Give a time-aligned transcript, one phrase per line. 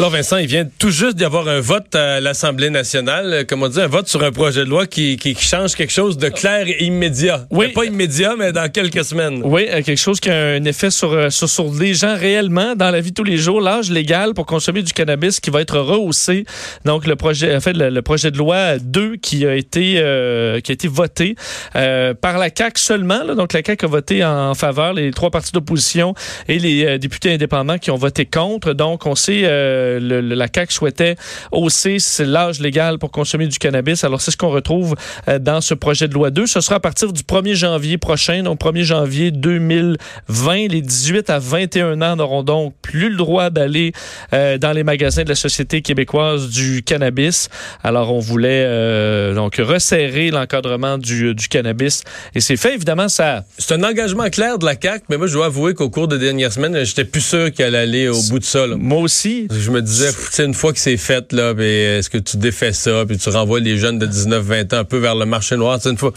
[0.00, 3.62] Alors Vincent, il vient tout juste d'y avoir un vote à l'Assemblée nationale, euh, comme
[3.62, 6.30] on dit, un vote sur un projet de loi qui, qui change quelque chose de
[6.30, 7.46] clair et immédiat.
[7.50, 7.66] Oui.
[7.66, 9.42] Mais pas immédiat, mais dans quelques semaines.
[9.44, 12.74] Oui, euh, quelque chose qui a un effet sur, euh, sur, sur les gens réellement
[12.76, 13.60] dans la vie de tous les jours.
[13.60, 16.46] L'âge légal pour consommer du cannabis qui va être rehaussé.
[16.86, 20.60] Donc le projet, en fait, le, le projet de loi 2 qui a été euh,
[20.60, 21.34] qui a été voté
[21.76, 23.22] euh, par la CAC seulement.
[23.22, 23.34] Là.
[23.34, 26.14] Donc la CAC a voté en faveur, les trois partis d'opposition
[26.48, 28.72] et les euh, députés indépendants qui ont voté contre.
[28.72, 31.16] Donc on sait euh, le, le- la CAC souhaitait
[31.52, 34.04] hausser l'âge légal pour consommer du cannabis.
[34.04, 34.94] Alors c'est ce qu'on retrouve
[35.28, 36.46] euh, dans ce projet de loi 2.
[36.46, 40.68] Ce sera à partir du 1er janvier prochain, donc 1er janvier 2020.
[40.68, 43.92] Les 18 à 21 ans n'auront donc plus le droit d'aller
[44.32, 47.48] euh, dans les magasins de la Société québécoise du cannabis.
[47.82, 52.02] Alors on voulait euh, donc resserrer l'encadrement du, du cannabis
[52.34, 53.44] et c'est fait évidemment ça.
[53.58, 56.18] C'est un engagement clair de la CAQ, mais moi, je dois avouer qu'au cours des
[56.18, 58.66] dernières semaines, j'étais plus sûr qu'elle allait au bout de ça.
[58.66, 58.76] là.
[58.76, 62.72] Moi aussi, Je me disais, une fois que c'est fait, là, est-ce que tu défais
[62.72, 65.78] ça, puis tu renvoies les jeunes de 19-20 ans un peu vers le marché noir,
[65.84, 66.12] une fois.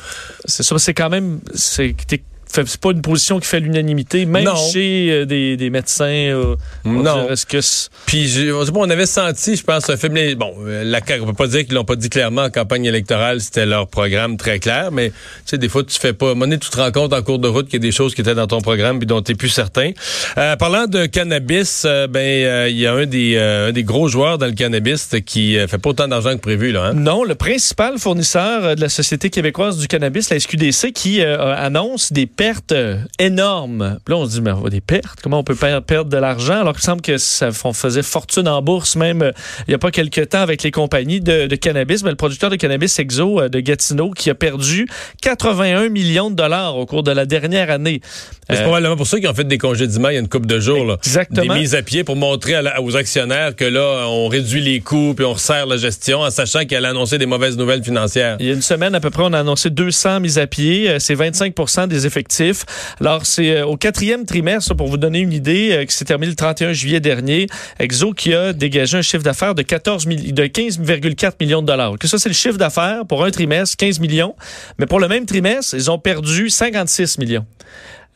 [0.45, 1.39] c'est ça, c'est quand même
[2.54, 4.56] c'est pas une position qui fait l'unanimité, même Non.
[4.56, 6.06] chez euh, des, des médecins.
[6.06, 7.30] euh, on Non.
[7.30, 7.58] Est-ce que
[8.06, 10.14] Puis, on, avait senti, je pense, un film.
[10.36, 13.42] Bon, euh, la on peut pas dire qu'ils l'ont pas dit clairement en campagne électorale,
[13.42, 16.36] c'était leur programme très clair, mais tu sais, des fois, tu fais pas.
[16.36, 18.22] Donné, tu te rends compte en cours de route qu'il y a des choses qui
[18.22, 19.92] étaient dans ton programme puis dont tu plus certain.
[20.38, 24.45] Euh, parlant de cannabis, ben, il y a un des, un des gros joueurs dans
[24.45, 26.88] le cannabis qui fait pas autant d'argent que prévu, là.
[26.88, 26.94] Hein?
[26.94, 32.26] Non, le principal fournisseur de la Société québécoise du cannabis, la SQDC, qui annonce des
[32.44, 33.97] pertes euh, énormes.
[34.05, 35.19] Puis là, on se dit, mais des pertes?
[35.22, 36.59] Comment on peut per- perdre de l'argent?
[36.61, 39.31] Alors qu'il semble que ça on faisait fortune en bourse, même euh,
[39.67, 42.03] il n'y a pas quelque temps avec les compagnies de, de cannabis.
[42.03, 44.88] Mais le producteur de cannabis Exo euh, de Gatineau, qui a perdu
[45.21, 48.02] 81 millions de dollars au cours de la dernière année.
[48.49, 50.47] C'est Euh, probablement pour ça qu'ils ont fait des congédiements il y a une couple
[50.47, 50.83] de jours.
[50.86, 50.97] Là.
[51.05, 51.53] Exactement.
[51.53, 54.81] Des mises à pied pour montrer à la- aux actionnaires que là, on réduit les
[54.81, 58.36] coûts puis on resserre la gestion en sachant qu'elle a annoncé des mauvaises nouvelles financières.
[58.39, 60.97] Il y a une semaine à peu près, on a annoncé 200 mises à pied.
[60.99, 61.53] C'est 25
[61.87, 62.33] des effectifs.
[62.99, 66.30] Alors, c'est euh, au quatrième trimestre, pour vous donner une idée, euh, qui s'est terminé
[66.30, 67.48] le 31 juillet dernier,
[67.80, 71.98] Exo qui a dégagé un chiffre d'affaires de 14 milli- de 15,4 millions de dollars.
[71.99, 74.36] Que ça, c'est le chiffre d'affaires pour un trimestre, 15 millions.
[74.80, 77.45] Mais pour le même trimestre, ils ont perdu 56 millions.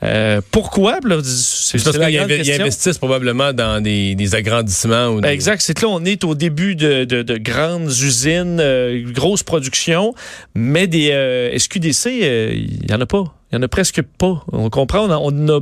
[0.03, 0.99] Euh, pourquoi?
[1.23, 5.07] C'est parce qu'ils investissent probablement dans des, des agrandissements.
[5.07, 5.61] Ou Ben des- exact.
[5.61, 10.13] C'est que là, on est au début de, de, de grandes usines, euh, grosse production,
[10.53, 13.23] mais des euh, SQDC, il y en a pas.
[13.51, 14.43] Il y en a presque pas.
[14.51, 15.61] On comprend, on a, on a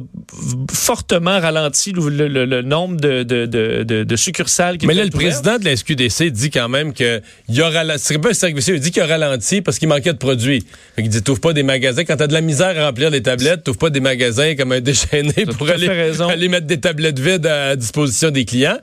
[0.74, 4.78] fortement ralenti le, le- le- le nombre de, de, de, de, succursales.
[4.78, 8.04] qui Mais là, le président de la SQDC dit quand même que il a ralenti.
[8.04, 10.66] C'est pas un service, il dit qu'il a ralenti parce qu'il manquait de produits.
[10.96, 12.04] Fait il dit t'ouvres pas des magasins.
[12.06, 14.82] Quand t'as de la misère à remplir les tablettes, t'ouvres pas des magasins comme un
[14.82, 18.78] déchaîné pour aller, mettre des tablettes vides à disposition des clients.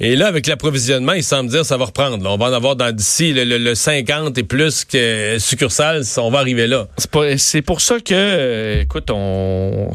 [0.00, 2.22] Et là, avec l'approvisionnement, il semble dire ça va reprendre.
[2.22, 2.30] là.
[2.30, 6.30] On va en avoir dans d'ici le, le- le 50 et plus que succursales, on
[6.30, 6.86] va arriver là.
[7.36, 8.12] C'est pour ça que,
[8.44, 9.10] euh, écoute,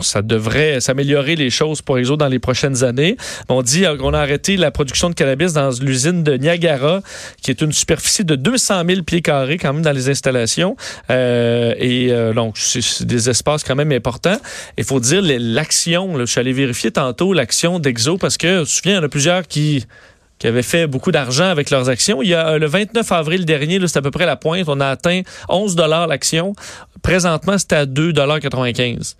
[0.02, 3.18] ça devrait s'améliorer les choses pour Exo dans les prochaines années.
[3.48, 7.02] On dit euh, qu'on a arrêté la production de cannabis dans l'usine de Niagara,
[7.42, 10.76] qui est une superficie de 200 000 pieds carrés quand même dans les installations.
[11.10, 14.38] Euh, et donc, c'est des espaces quand même importants.
[14.78, 18.66] Il faut dire l'action, je suis allé vérifier tantôt l'action d'Exo parce que, je me
[18.66, 19.86] souviens, il y en a plusieurs qui
[20.40, 22.22] qui avaient fait beaucoup d'argent avec leurs actions.
[22.22, 24.80] Il y a euh, le 29 avril dernier, c'était à peu près la pointe, on
[24.80, 26.54] a atteint 11 dollars l'action.
[27.02, 29.16] Présentement, c'était à 2,95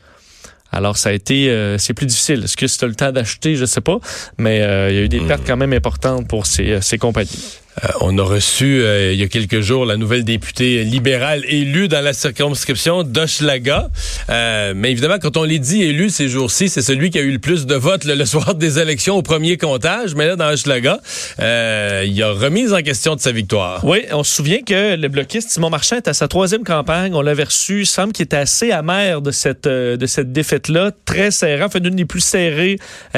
[0.72, 2.44] alors, ça a été, euh, c'est plus difficile.
[2.44, 3.56] Est-ce que c'est le temps d'acheter?
[3.56, 3.98] Je sais pas.
[4.38, 6.98] Mais euh, il y a eu des pertes quand même importantes pour ces, euh, ces
[6.98, 7.60] compagnies.
[7.84, 11.88] Euh, on a reçu euh, il y a quelques jours la nouvelle députée libérale élue
[11.88, 13.90] dans la circonscription d'Hochelaga.
[14.30, 17.32] Euh, mais évidemment, quand on les dit élu ces jours-ci, c'est celui qui a eu
[17.32, 20.16] le plus de votes le, le soir des élections au premier comptage.
[20.16, 21.00] Mais là, dans Hochelaga,
[21.40, 23.84] euh, il a remise en question de sa victoire.
[23.86, 27.14] Oui, on se souvient que le bloquiste Simon Marchand est à sa troisième campagne.
[27.14, 27.82] On l'avait reçu.
[27.82, 30.92] Il semble qu'il était assez amer de cette, de cette défaite-là.
[31.06, 31.64] Très serrée.
[31.64, 32.78] Enfin, une des plus serrées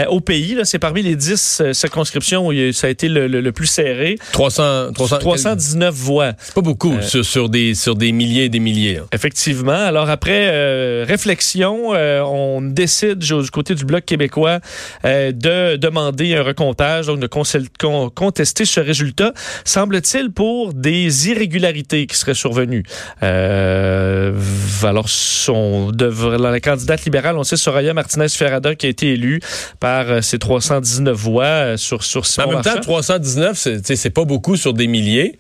[0.09, 0.55] au pays.
[0.55, 0.65] là.
[0.65, 4.17] C'est parmi les dix circonscriptions où ça a été le, le- le plus serré.
[4.53, 6.31] 300, 300 319 voix.
[6.39, 8.95] C'est pas beaucoup Euh, sur, sur, des, sur des milliers et des milliers.
[8.95, 9.01] là.
[9.11, 9.71] Effectivement.
[9.71, 14.59] Alors après euh, réflexion, euh, on décide du côté du bloc québécois
[15.03, 19.33] de demander un recomptage, donc de con- contester ce résultat.
[19.65, 22.83] Semble-t-il pour des irrégularités qui seraient survenues.
[24.83, 25.05] Alors
[26.39, 29.39] la candidate libérale, on sait Soraya Martinez Ferrada qui a été élue
[29.79, 32.81] par ses 319 voix sur sur Simon en même temps, Marchand.
[32.81, 35.37] 319, c'est tu sais, c'est pas beaucoup sur des milliers.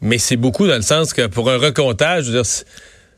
[0.00, 2.64] Mais c'est beaucoup dans le sens que pour un recomptage, je veux dire, c'est-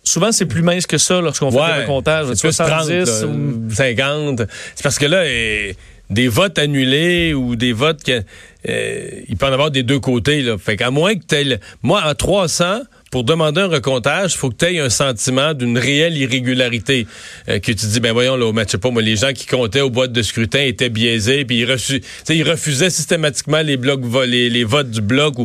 [0.07, 2.27] Souvent c'est plus mince que ça lorsqu'on fait Ouais, des recomptages.
[2.35, 4.43] c'est plus 70 30, là, ou- 50.
[4.75, 5.77] C'est parce que là, eh,
[6.11, 8.23] des votes annulés ou des votes que
[8.69, 10.43] euh, il peut en avoir des deux côtés.
[10.43, 10.59] Là.
[10.59, 12.81] Fait qu'à moins que tu Moi, en 300,
[13.15, 17.07] pour demander un recomptage, il faut que tu aies un sentiment d'une réelle irrégularité.
[17.49, 19.89] Euh, que tu dis, ben voyons, là, je sais pas, les gens qui comptaient aux
[19.89, 25.37] boîtes de scrutin étaient biaisés, puis ils, refusaient systématiquement les blocs les, votes du bloc.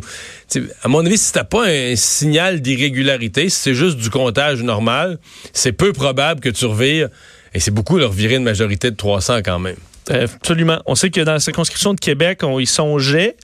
[0.82, 5.20] À mon avis, si t'as pas un signal d'irrégularité, si c'est juste du comptage normal,
[5.54, 7.10] c'est peu probable que tu revires.
[7.54, 9.78] Et c'est beaucoup leur virer une majorité de 300 quand même.
[10.10, 10.82] Absolument.
[10.88, 13.36] On sait que dans la circonscription de Québec, on y songeait.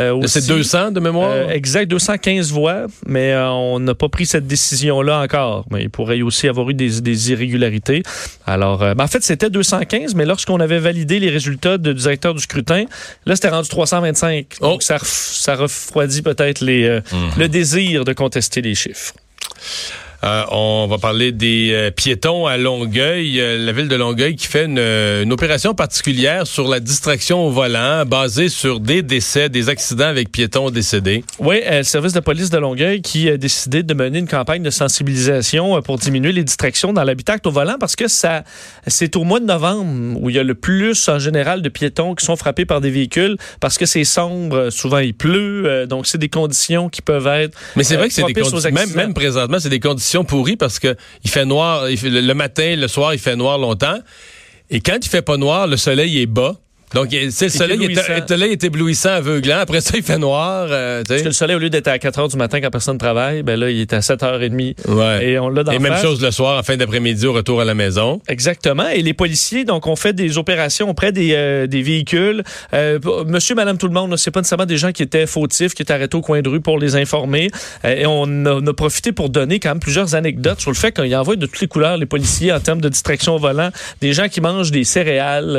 [0.00, 1.30] Euh, c'est 200 de mémoire?
[1.30, 5.66] Euh, exact, 215 voix, mais euh, on n'a pas pris cette décision-là encore.
[5.70, 8.02] Mais il pourrait aussi avoir eu des, irrégularités.
[8.46, 12.40] Alors, ben, en fait, c'était 215, mais lorsqu'on avait validé les résultats du directeur du
[12.40, 12.84] scrutin,
[13.26, 14.46] là, c'était rendu 325.
[14.60, 17.30] Donc, ça, ça refroidit peut-être les, mhm.
[17.38, 19.12] le désir de contester les chiffres.
[20.22, 24.46] Euh, on va parler des euh, piétons à Longueuil, euh, la ville de Longueuil qui
[24.46, 30.06] fait une, opération particulière sur la distraction au volant, basée sur des décès, des accidents
[30.06, 31.24] avec piétons décédés.
[31.38, 34.70] Oui, le service de police de Longueuil qui a décidé de mener une campagne de
[34.70, 38.44] sensibilisation pour diminuer les distractions dans l'habitacle au volant parce que ça,
[38.86, 42.14] c'est au mois de novembre où il y a le plus en général de piétons
[42.14, 46.18] qui sont frappés par des véhicules parce que c'est sombre, souvent il pleut, donc c'est
[46.18, 47.56] des conditions qui peuvent être.
[47.76, 48.70] Mais c'est vrai que c'est des conditions.
[48.72, 52.88] Même, même présentement, c'est des conditions pourri parce que il fait noir, le matin, le
[52.88, 53.98] soir, il fait noir longtemps.
[54.70, 56.56] Et quand il fait pas noir, le soleil est bas.
[56.94, 59.58] Donc, c'est le soleil, est, est éblouissant, aveuglant.
[59.60, 60.66] Après ça, il fait noir.
[60.70, 62.98] Euh, Parce que le soleil, au lieu d'être à 4 heures du matin quand personne
[62.98, 64.88] travaille, ben là, il est à 7h30.
[64.88, 65.24] Ouais.
[65.24, 67.64] Et on l'a dans Et même chose le soir, en fin d'après-midi, au retour à
[67.64, 68.20] la maison.
[68.28, 68.88] Exactement.
[68.88, 72.42] Et les policiers, donc, ont fait des opérations auprès des, euh, des véhicules.
[72.74, 75.82] Euh, monsieur, madame, tout le monde, c'est pas nécessairement des gens qui étaient fautifs, qui
[75.82, 77.50] étaient arrêtés au coin de rue pour les informer.
[77.84, 81.14] Euh, et on a, profité pour donner quand même plusieurs anecdotes sur le fait qu'ils
[81.14, 83.70] envoient de toutes les couleurs, les policiers, en termes de distraction au volant.
[84.00, 85.56] Des gens qui mangent des céréales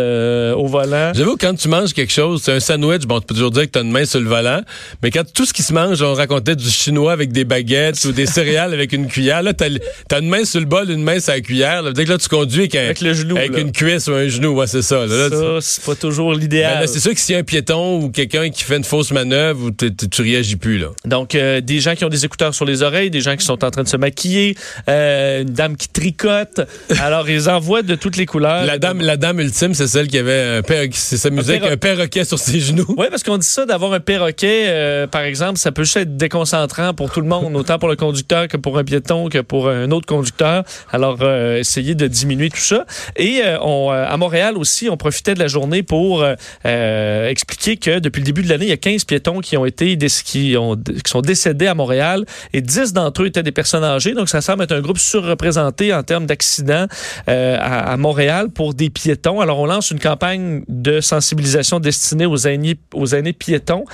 [0.56, 1.12] au volant.
[1.40, 3.80] Quand tu manges quelque chose, c'est un sandwich, bon, tu peux toujours dire que tu
[3.80, 4.62] as une main sur le volant,
[5.04, 8.12] mais quand tout ce qui se mange, on racontait du chinois avec des baguettes ou
[8.12, 9.68] des céréales avec une cuillère, là, t'as
[10.12, 11.82] as une main sur le bol, une main sur la cuillère.
[11.82, 14.56] Là, dès que là, tu conduis avec, le genou, avec une cuisse ou un genou,
[14.56, 15.06] ouais, c'est ça.
[15.06, 16.80] Là, ça, c'est pas toujours l'idéal.
[16.82, 19.12] Ben c'est sûr que s'il y a un piéton ou quelqu'un qui fait une fausse
[19.12, 20.88] manœuvre, tu réagis plus, là.
[21.06, 23.64] Donc, euh, des gens qui ont des écouteurs sur les oreilles, des gens qui sont
[23.64, 24.56] en train de se maquiller,
[24.90, 26.62] euh, une dame qui tricote.
[27.00, 28.66] Alors, ils envoient de toutes les couleurs.
[28.66, 30.82] La dame, la dame ultime, c'est celle qui avait un père
[31.12, 32.86] qui s'amusait avec un perroquet sur ses genoux.
[32.98, 36.16] Oui, parce qu'on dit ça, d'avoir un perroquet, euh, par exemple, ça peut juste être
[36.16, 39.68] déconcentrant pour tout le monde, autant pour le conducteur que pour un piéton que pour
[39.68, 40.64] un autre conducteur.
[40.92, 42.86] Alors, euh, essayer de diminuer tout ça.
[43.18, 46.26] Et euh, on, à Montréal aussi, on profitait de la journée pour
[46.64, 49.98] expliquer que depuis le début de l'année, il y a 15 piétons qui ont été
[49.98, 54.14] qui, ont, qui sont décédés à Montréal et 10 d'entre eux étaient des personnes âgées.
[54.14, 56.88] Donc, ça semble être un groupe surreprésenté en termes d'accidents
[57.28, 59.42] à, à Montréal pour des piétons.
[59.42, 63.08] Alors, on lance une campagne de sensibilisation destinée aux aînés, aux
[63.38, 63.86] piétons.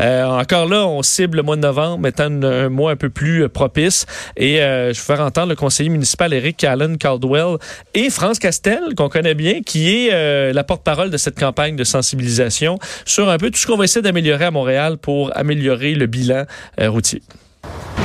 [0.00, 3.44] Euh, encore là, on cible le mois de novembre, étant un, mois un peu plus
[3.44, 4.06] euh, propice.
[4.36, 7.58] Et euh, je vais faire entendre le conseiller municipal Eric Allen Caldwell
[7.94, 12.78] et France Castel, qu'on connaît bien, qui est la porte-parole de cette campagne de sensibilisation
[13.04, 16.44] sur un peu tout ce qu'on va essayer d'améliorer à Montréal pour améliorer le bilan
[16.78, 17.22] routier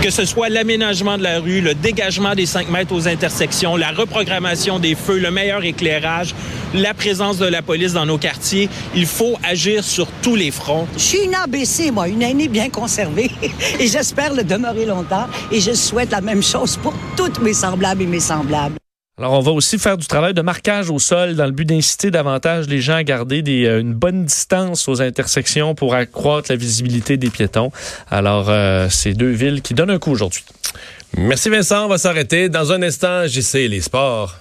[0.02, 3.92] que ce soit l'aménagement de la rue, le dégagement des 5 mètres aux intersections, la
[3.92, 6.34] reprogrammation des feux, le meilleur éclairage,
[6.74, 8.70] la présence de la police dans nos quartiers.
[8.96, 10.88] Il faut agir sur tous les fronts.
[10.96, 13.30] Je suis une ABC, moi, une aînée bien conservée,
[13.80, 18.04] et j'espère le demeurer longtemps, et je souhaite la même chose pour toutes mes semblables
[18.04, 18.79] et mes semblables.
[19.20, 22.10] Alors, on va aussi faire du travail de marquage au sol dans le but d'inciter
[22.10, 27.18] davantage les gens à garder euh, une bonne distance aux intersections pour accroître la visibilité
[27.18, 27.70] des piétons.
[28.10, 30.46] Alors, euh, c'est deux villes qui donnent un coup aujourd'hui.
[31.18, 32.48] Merci Vincent, on va s'arrêter.
[32.48, 34.38] Dans un instant, j'essaie les sports.